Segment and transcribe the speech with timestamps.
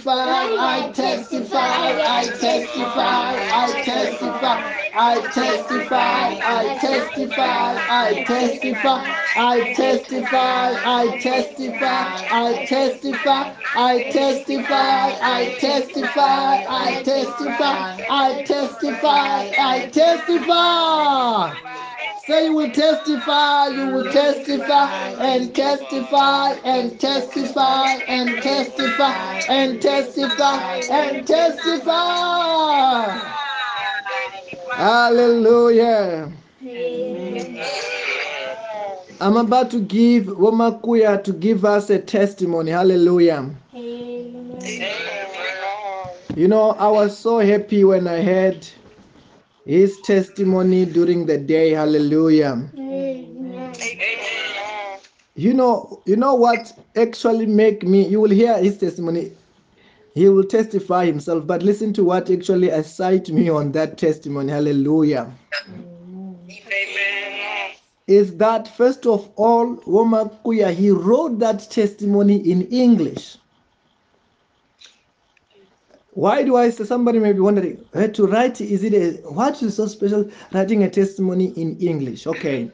[0.00, 4.58] testify, I testify, I testify, I testify,
[4.94, 9.04] I testify, I testify, I testify,
[9.36, 19.90] I testify, I testify, I testify, I testify, I testify, I testify, I testify, I
[19.92, 21.69] testify.
[22.30, 30.80] Say you will testify, you will testify and testify and testify and testify and testify
[30.92, 33.18] and testify.
[34.76, 36.30] Hallelujah.
[39.20, 42.70] I'm about to give Womakuya to give us a testimony.
[42.70, 43.50] Hallelujah.
[46.36, 48.68] You know, I was so happy when I heard
[49.70, 51.70] his testimony during the day.
[51.70, 52.68] Hallelujah.
[55.36, 58.04] You know, you know what actually make me.
[58.08, 59.30] You will hear his testimony.
[60.16, 64.50] He will testify himself, but listen to what actually excite me on that testimony.
[64.50, 65.30] Hallelujah.
[68.08, 73.36] Is that first of all, Womakuya, he wrote that testimony in English.
[76.20, 78.60] Why do I say somebody may be wondering to write?
[78.60, 82.26] Is it a what is so special writing a testimony in English?
[82.26, 82.70] Okay,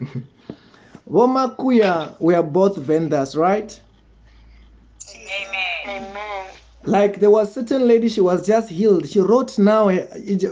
[1.09, 3.81] Womakuya, we are both Vendas, right?
[5.87, 6.47] Amen.
[6.87, 9.09] Like there was certain lady, she was just healed.
[9.09, 10.07] She wrote now eh,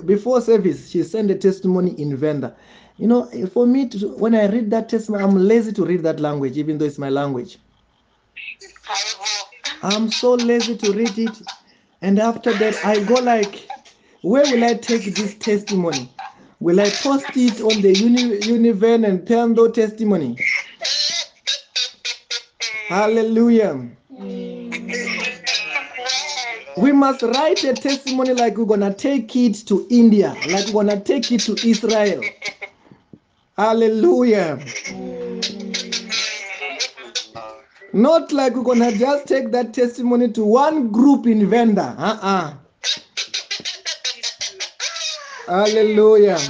[0.04, 0.88] before service.
[0.88, 2.54] She sent a testimony in Venda.
[2.96, 6.04] You know, eh, for me, to, when I read that testimony, I'm lazy to read
[6.04, 7.58] that language, even though it's my language.
[9.82, 11.42] I'm so lazy to read it.
[12.04, 13.66] And after that, I go like,
[14.20, 16.10] where will I take this testimony?
[16.60, 20.36] Will I post it on the uni, Univen and Pendo testimony?
[22.88, 23.88] Hallelujah.
[26.76, 31.00] We must write a testimony like we're gonna take it to India, like we're gonna
[31.00, 32.22] take it to Israel.
[33.56, 34.58] Hallelujah.
[37.94, 41.94] Not like we're gonna just take that testimony to one group in Venda.
[41.96, 42.54] Uh-uh.
[45.46, 46.40] Hallelujah.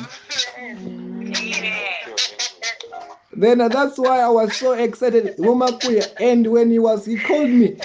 [3.37, 6.15] Then uh, that's why I was so excited, Womakuya.
[6.19, 7.79] And when he was, he called me.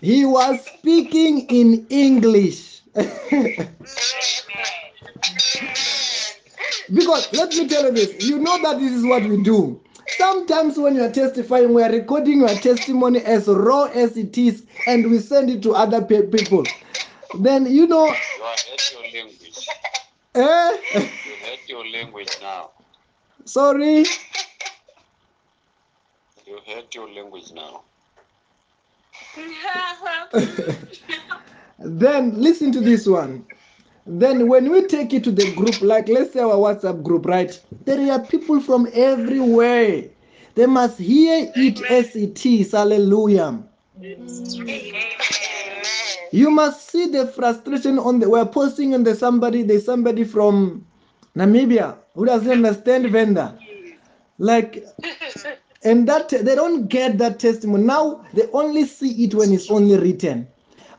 [0.00, 2.80] He was speaking in English.
[2.94, 3.68] because
[7.32, 9.80] let me tell you this, you know that this is what we do.
[10.18, 14.64] Sometimes when you are testifying, we are recording your testimony as raw as it is,
[14.86, 16.64] and we send it to other pe- people.
[17.40, 19.68] Then you know, You are hate your language.
[20.34, 20.78] eh?
[21.24, 22.70] You hate your language now.
[23.46, 24.04] Sorry.
[26.46, 27.84] You hate your language now.
[31.78, 33.46] then listen to this one.
[34.06, 37.58] Then when we take it to the group, like let's say our WhatsApp group, right?
[37.84, 40.04] There are people from everywhere.
[40.54, 42.72] They must hear it as it is.
[42.72, 43.62] Hallelujah.
[46.32, 50.86] You must see the frustration on the we're posting on the somebody, there's somebody from
[51.36, 53.58] Namibia who doesn't understand Venda.
[54.38, 54.84] Like
[55.84, 57.84] and that they don't get that testimony.
[57.84, 60.48] Now they only see it when it's only written.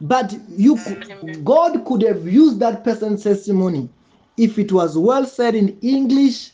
[0.01, 3.89] But you could- God could have used that person's testimony
[4.37, 6.51] if it was well said in English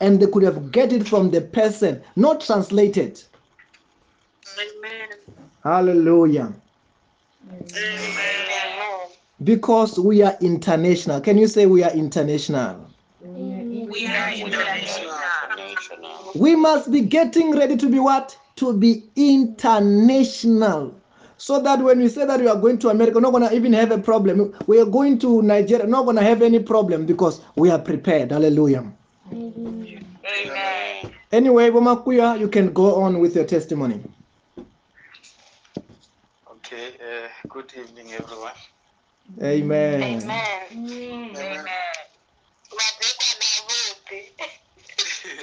[0.00, 3.22] and they could have get it from the person, not translated.
[4.58, 5.08] Amen.
[5.64, 6.52] Hallelujah.
[9.42, 11.20] Because we are international.
[11.20, 12.86] Can you say we are international?
[13.20, 14.32] We are.
[14.32, 15.14] International.
[16.34, 18.36] We must be getting ready to be what?
[18.56, 20.94] To be international.
[21.44, 23.54] So that when we say that we are going to America, we're not going to
[23.54, 24.54] even have a problem.
[24.66, 28.32] We are going to Nigeria, not going to have any problem because we are prepared.
[28.32, 28.90] Hallelujah.
[29.30, 30.06] Amen.
[31.30, 34.00] Anyway, Bomakuya, you can go on with your testimony.
[36.50, 38.52] Okay, uh, good evening, everyone.
[39.42, 40.02] Amen.
[40.02, 40.48] Amen.
[40.72, 41.64] Amen.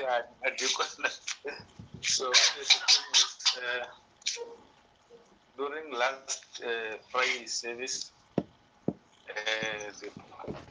[0.10, 0.66] I, I do
[2.02, 3.86] so, what is the thing is, uh,
[5.62, 8.12] during last uh, Friday service,
[9.30, 10.10] uh, the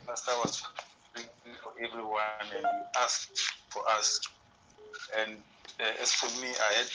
[0.06, 0.62] pastor was
[1.14, 1.28] praying
[1.62, 3.38] for everyone and he asked
[3.70, 4.18] for us.
[5.20, 5.36] And
[5.78, 6.90] uh, as for me, I had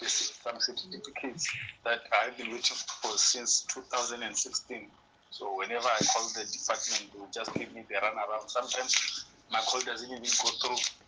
[0.00, 1.46] this, some certificates
[1.84, 4.88] that I have been waiting for since 2016.
[5.28, 8.48] So whenever I call the department, they just give me the runaround.
[8.48, 8.94] Sometimes
[9.50, 11.03] my call doesn't even go through.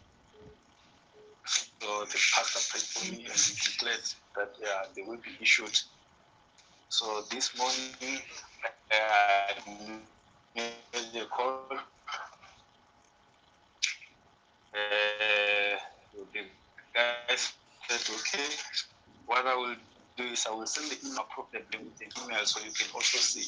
[1.46, 5.78] So the pastor prayed for me and declared that yeah, they will be issued.
[6.88, 8.20] So this morning,
[8.90, 9.54] I
[10.54, 11.68] made call.
[14.74, 15.76] Uh,
[16.32, 16.42] the
[16.94, 17.52] guys
[17.88, 18.48] said, okay,
[19.26, 19.76] what I will
[20.16, 23.18] do is I will send the email appropriately with the email so you can also
[23.18, 23.46] see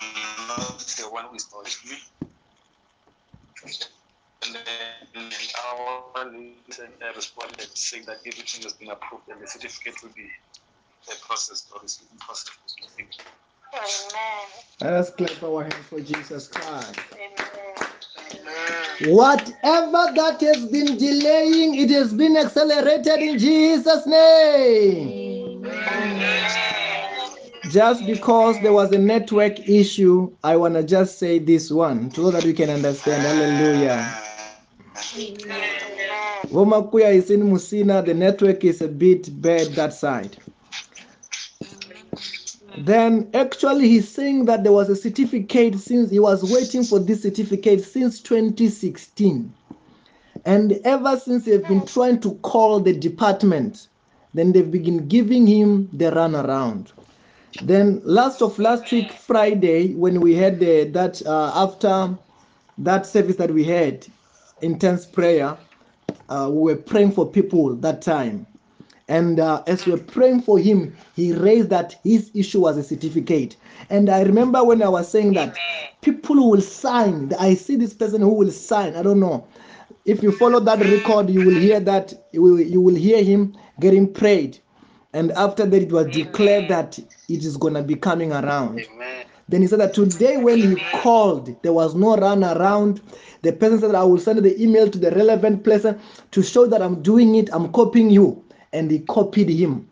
[0.00, 1.96] I'm not the one who established me.
[4.46, 5.30] And then
[5.70, 6.02] our
[6.66, 10.28] listener responded saying that everything has been approved and the certificate will be
[11.26, 12.88] processed or receiving processed.
[12.98, 13.08] Amen.
[14.80, 17.00] Let us clap our hands for Jesus Christ.
[17.12, 19.14] Amen.
[19.14, 25.64] Whatever that has been delaying, it has been accelerated in Jesus' name.
[25.66, 26.50] Amen.
[27.70, 32.30] Just because there was a network issue, I want to just say this one so
[32.30, 33.22] that we can understand.
[33.22, 34.20] Hallelujah.
[36.50, 40.36] Womakuya is in Musina, the network is a bit bad that side.
[42.78, 47.22] Then actually he's saying that there was a certificate since he was waiting for this
[47.22, 49.52] certificate since 2016.
[50.44, 53.88] And ever since they've been trying to call the department,
[54.34, 56.92] then they've been giving him the runaround.
[57.62, 62.16] Then last of last week Friday, when we had the, that uh, after
[62.78, 64.06] that service that we had,
[64.60, 65.56] intense prayer,
[66.28, 68.46] uh, we were praying for people that time.
[69.08, 72.82] And uh, as we were praying for him, he raised that his issue was a
[72.82, 73.56] certificate.
[73.90, 75.54] And I remember when I was saying that
[76.00, 77.32] people will sign.
[77.38, 78.96] I see this person who will sign.
[78.96, 79.46] I don't know.
[80.06, 83.54] If you follow that record, you will hear that you will, you will hear him
[83.80, 84.58] getting prayed.
[85.12, 88.88] And after that, it was declared that it is gonna be coming around.
[88.92, 89.26] Amen.
[89.48, 93.00] Then he said that today when he called, there was no run around.
[93.42, 96.80] The person said, I will send the email to the relevant person to show that
[96.80, 98.42] I'm doing it, I'm copying you.
[98.72, 99.88] And he copied him.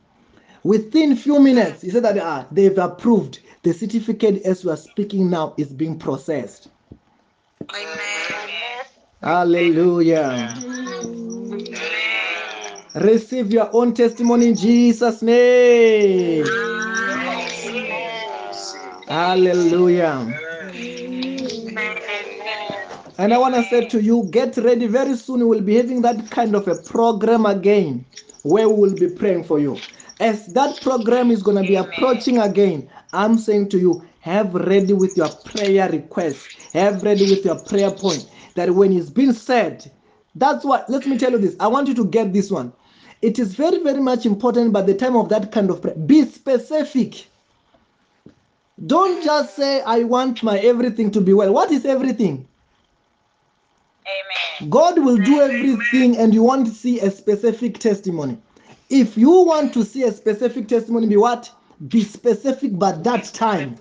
[0.64, 3.40] Within few minutes, he said that ah, they've approved.
[3.62, 6.68] The certificate as we are speaking now is being processed.
[7.70, 8.84] Amen.
[9.22, 10.54] Hallelujah.
[12.94, 16.71] Receive your own testimony in Jesus' name.
[19.12, 20.40] Hallelujah.
[23.18, 24.86] And I want to say to you, get ready.
[24.86, 28.06] Very soon we'll be having that kind of a program again
[28.42, 29.76] where we will be praying for you.
[30.18, 34.94] As that program is going to be approaching again, I'm saying to you, have ready
[34.94, 38.26] with your prayer request, have ready with your prayer point.
[38.54, 39.92] That when it's been said,
[40.36, 41.54] that's what, let me tell you this.
[41.60, 42.72] I want you to get this one.
[43.20, 45.96] It is very, very much important by the time of that kind of prayer.
[45.96, 47.26] Be specific.
[48.86, 51.52] Don't just say, I want my everything to be well.
[51.52, 52.48] What is everything?
[54.06, 54.70] Amen.
[54.70, 58.38] God will do everything and you want to see a specific testimony.
[58.90, 61.50] If you want to see a specific testimony, be what?
[61.88, 63.76] Be specific but that time.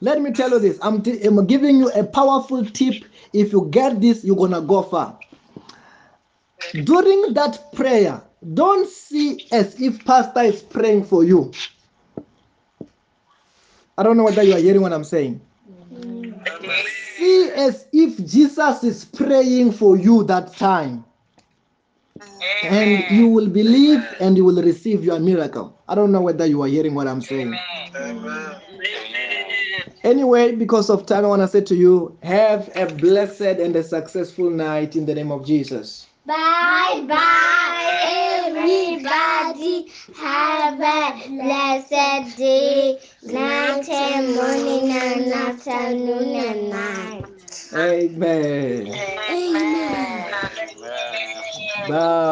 [0.00, 0.78] Let me tell you this.
[0.82, 3.04] I'm, t- I'm giving you a powerful tip.
[3.32, 5.18] If you get this, you're gonna go far.
[6.84, 8.22] During that prayer,
[8.54, 11.52] don't see as if pastor is praying for you.
[13.96, 15.40] I don't know whether you are hearing what I'm saying.
[17.16, 21.04] See as if Jesus is praying for you that time.
[22.62, 25.78] And you will believe and you will receive your miracle.
[25.88, 27.54] I don't know whether you are hearing what I'm saying.
[27.96, 28.56] Amen.
[30.02, 33.82] Anyway, because of time, I want to say to you, have a blessed and a
[33.82, 36.06] successful night in the name of Jesus.
[36.26, 37.98] Bye bye,
[38.48, 39.88] everybody.
[40.16, 47.26] Have a blessed day, night and morning and afternoon and night.
[47.74, 49.04] Amen.
[49.28, 50.26] Amen.
[50.32, 50.50] Bye.
[50.74, 50.74] Bye.
[50.80, 51.88] Bye.
[51.88, 52.23] Bye.